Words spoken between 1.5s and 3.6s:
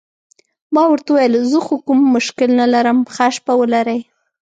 زه خو کوم مشکل نه لرم، ښه شپه